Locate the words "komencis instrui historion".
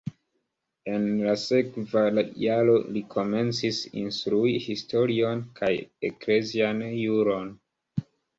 3.15-5.45